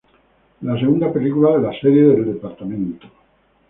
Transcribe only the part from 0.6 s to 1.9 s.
la segunda película de la